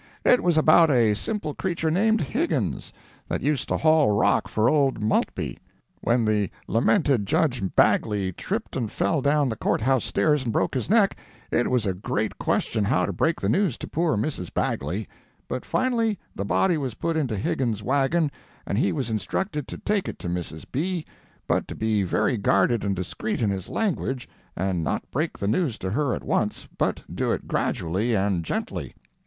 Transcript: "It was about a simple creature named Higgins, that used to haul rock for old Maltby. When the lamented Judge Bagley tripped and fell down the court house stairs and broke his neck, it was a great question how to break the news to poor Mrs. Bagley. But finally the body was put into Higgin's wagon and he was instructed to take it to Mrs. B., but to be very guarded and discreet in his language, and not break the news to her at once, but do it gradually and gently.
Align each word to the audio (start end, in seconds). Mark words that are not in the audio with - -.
"It 0.25 0.41
was 0.41 0.57
about 0.57 0.89
a 0.89 1.13
simple 1.13 1.53
creature 1.53 1.91
named 1.91 2.21
Higgins, 2.21 2.91
that 3.27 3.43
used 3.43 3.67
to 3.67 3.77
haul 3.77 4.09
rock 4.09 4.47
for 4.47 4.67
old 4.67 4.99
Maltby. 5.03 5.59
When 5.99 6.25
the 6.25 6.49
lamented 6.67 7.27
Judge 7.27 7.61
Bagley 7.75 8.31
tripped 8.31 8.75
and 8.75 8.91
fell 8.91 9.21
down 9.21 9.47
the 9.47 9.55
court 9.55 9.79
house 9.81 10.03
stairs 10.03 10.43
and 10.43 10.51
broke 10.51 10.73
his 10.73 10.89
neck, 10.89 11.17
it 11.51 11.69
was 11.69 11.85
a 11.85 11.93
great 11.93 12.39
question 12.39 12.83
how 12.83 13.05
to 13.05 13.13
break 13.13 13.39
the 13.41 13.47
news 13.47 13.77
to 13.77 13.87
poor 13.87 14.17
Mrs. 14.17 14.51
Bagley. 14.51 15.07
But 15.47 15.63
finally 15.65 16.17
the 16.35 16.45
body 16.45 16.79
was 16.79 16.95
put 16.95 17.15
into 17.15 17.35
Higgin's 17.37 17.83
wagon 17.83 18.31
and 18.65 18.79
he 18.79 18.91
was 18.91 19.11
instructed 19.11 19.67
to 19.67 19.77
take 19.77 20.09
it 20.09 20.17
to 20.17 20.27
Mrs. 20.27 20.65
B., 20.71 21.05
but 21.47 21.67
to 21.67 21.75
be 21.75 22.01
very 22.01 22.37
guarded 22.37 22.83
and 22.83 22.95
discreet 22.95 23.39
in 23.39 23.51
his 23.51 23.69
language, 23.69 24.27
and 24.57 24.81
not 24.83 25.11
break 25.11 25.37
the 25.37 25.47
news 25.47 25.77
to 25.77 25.91
her 25.91 26.15
at 26.15 26.23
once, 26.23 26.67
but 26.79 27.03
do 27.13 27.31
it 27.31 27.47
gradually 27.47 28.15
and 28.15 28.43
gently. 28.43 28.95